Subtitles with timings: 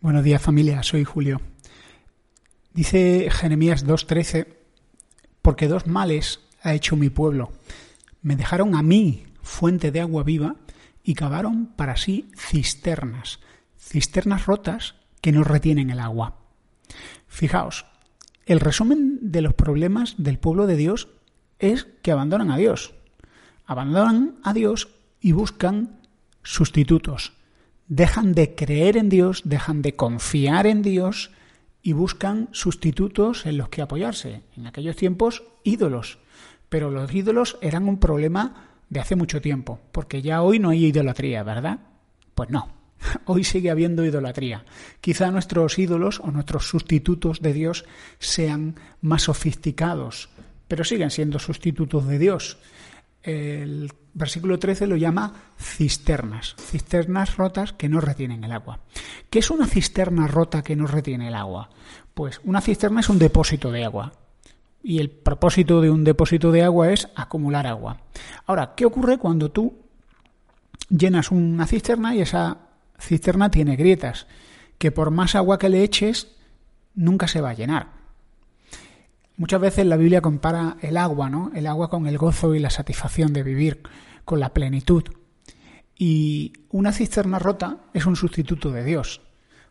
[0.00, 1.42] Buenos días familia, soy Julio.
[2.72, 4.46] Dice Jeremías 2.13,
[5.42, 7.52] porque dos males ha hecho mi pueblo.
[8.22, 10.56] Me dejaron a mí fuente de agua viva
[11.04, 13.40] y cavaron para sí cisternas,
[13.78, 16.38] cisternas rotas que no retienen el agua.
[17.26, 17.84] Fijaos,
[18.46, 21.08] el resumen de los problemas del pueblo de Dios
[21.58, 22.94] es que abandonan a Dios.
[23.66, 24.88] Abandonan a Dios
[25.20, 26.00] y buscan
[26.42, 27.34] sustitutos,
[27.90, 31.32] dejan de creer en Dios, dejan de confiar en Dios
[31.82, 34.42] y buscan sustitutos en los que apoyarse.
[34.56, 36.18] En aquellos tiempos, ídolos.
[36.68, 40.86] Pero los ídolos eran un problema de hace mucho tiempo, porque ya hoy no hay
[40.86, 41.80] idolatría, ¿verdad?
[42.34, 42.72] Pues no.
[43.24, 44.64] Hoy sigue habiendo idolatría.
[45.00, 47.86] Quizá nuestros ídolos o nuestros sustitutos de Dios
[48.18, 50.28] sean más sofisticados,
[50.68, 52.58] pero siguen siendo sustitutos de Dios.
[53.22, 58.80] El versículo 13 lo llama cisternas, cisternas rotas que no retienen el agua.
[59.28, 61.70] ¿Qué es una cisterna rota que no retiene el agua?
[62.14, 64.12] Pues una cisterna es un depósito de agua.
[64.82, 67.98] Y el propósito de un depósito de agua es acumular agua.
[68.46, 69.76] Ahora, ¿qué ocurre cuando tú
[70.88, 72.58] llenas una cisterna y esa
[72.98, 74.26] cisterna tiene grietas?
[74.78, 76.28] Que por más agua que le eches,
[76.94, 77.99] nunca se va a llenar.
[79.40, 81.50] Muchas veces la Biblia compara el agua, ¿no?
[81.54, 83.80] El agua con el gozo y la satisfacción de vivir,
[84.26, 85.04] con la plenitud.
[85.96, 89.22] Y una cisterna rota es un sustituto de Dios.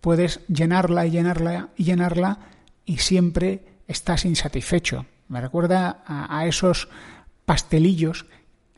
[0.00, 2.40] Puedes llenarla y llenarla y llenarla
[2.84, 5.06] y siempre estás insatisfecho.
[5.28, 6.88] Me recuerda a, esos
[7.44, 8.26] pastelillos,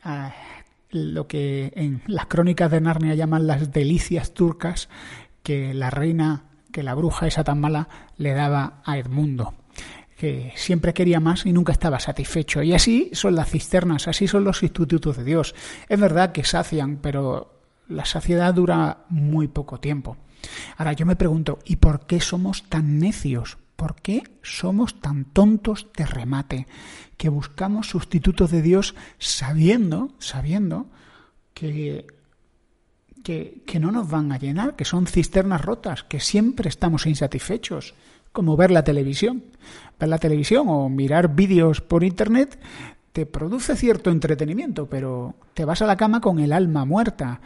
[0.03, 0.35] a
[0.91, 4.87] lo que en las crónicas de Narnia llaman las delicias turcas,
[5.41, 9.55] que la reina, que la bruja esa tan mala, le daba a Edmundo
[10.15, 12.63] que siempre quería más y nunca estaba satisfecho.
[12.63, 15.55] Y así son las cisternas, así son los institutos de Dios.
[15.89, 20.17] Es verdad que sacian, pero la saciedad dura muy poco tiempo.
[20.77, 23.57] Ahora yo me pregunto, ¿y por qué somos tan necios?
[23.75, 26.67] ¿Por qué somos tan tontos de remate?
[27.17, 30.87] Que buscamos sustitutos de Dios sabiendo, sabiendo
[31.53, 32.07] que,
[33.21, 37.95] que, que no nos van a llenar, que son cisternas rotas, que siempre estamos insatisfechos
[38.35, 39.45] como ver la televisión.
[39.99, 42.59] Ver la televisión o mirar vídeos por Internet
[43.11, 47.39] te produce cierto entretenimiento, pero te vas a la cama con el alma muerta.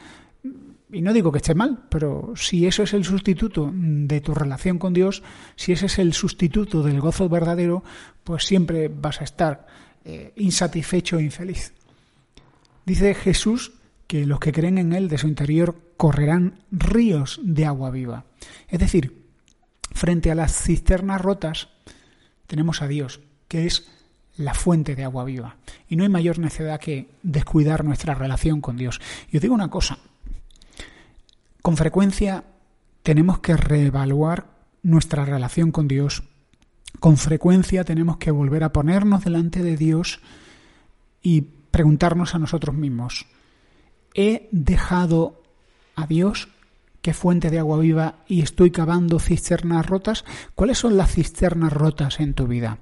[0.91, 4.79] Y no digo que esté mal, pero si eso es el sustituto de tu relación
[4.79, 5.21] con Dios,
[5.55, 7.83] si ese es el sustituto del gozo verdadero,
[8.23, 9.67] pues siempre vas a estar
[10.03, 11.71] eh, insatisfecho e infeliz.
[12.83, 13.73] Dice Jesús
[14.07, 18.25] que los que creen en Él de su interior correrán ríos de agua viva.
[18.67, 19.18] Es decir,
[19.99, 21.67] Frente a las cisternas rotas
[22.47, 23.91] tenemos a Dios, que es
[24.37, 25.57] la fuente de agua viva.
[25.89, 29.01] Y no hay mayor necedad que descuidar nuestra relación con Dios.
[29.29, 29.97] Y os digo una cosa,
[31.61, 32.45] con frecuencia
[33.03, 34.45] tenemos que reevaluar
[34.83, 36.23] nuestra relación con Dios.
[37.01, 40.21] Con frecuencia tenemos que volver a ponernos delante de Dios
[41.21, 43.25] y preguntarnos a nosotros mismos,
[44.13, 45.43] ¿he dejado
[45.97, 46.47] a Dios
[47.01, 52.19] qué fuente de agua viva y estoy cavando cisternas rotas, ¿cuáles son las cisternas rotas
[52.19, 52.79] en tu vida?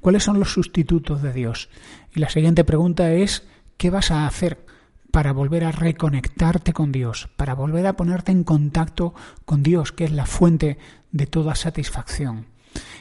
[0.00, 1.68] ¿Cuáles son los sustitutos de Dios?
[2.14, 3.44] Y la siguiente pregunta es,
[3.76, 4.64] ¿qué vas a hacer
[5.10, 10.04] para volver a reconectarte con Dios, para volver a ponerte en contacto con Dios, que
[10.04, 10.78] es la fuente
[11.10, 12.46] de toda satisfacción?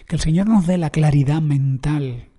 [0.07, 2.29] Que el Señor nos dé la claridad mental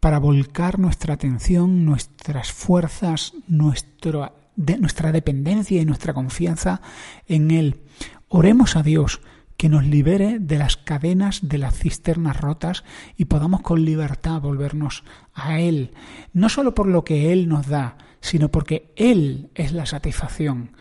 [0.00, 6.82] para volcar nuestra atención, nuestras fuerzas, nuestro de nuestra dependencia y nuestra confianza
[7.28, 7.80] en Él.
[8.26, 9.20] Oremos a Dios
[9.56, 12.84] que nos libere de las cadenas de las cisternas rotas
[13.16, 15.92] y podamos con libertad volvernos a Él,
[16.32, 20.72] no solo por lo que Él nos da, sino porque Él es la satisfacción,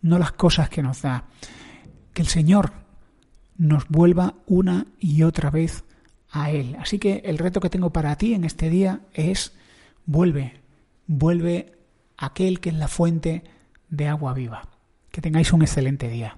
[0.00, 1.24] no las cosas que nos da.
[2.14, 2.72] Que el Señor
[3.58, 5.84] nos vuelva una y otra vez
[6.30, 6.74] a Él.
[6.80, 9.52] Así que el reto que tengo para ti en este día es
[10.06, 10.54] vuelve,
[11.06, 11.75] vuelve
[12.16, 13.44] aquel que es la fuente
[13.88, 14.68] de agua viva.
[15.10, 16.36] Que tengáis un excelente día.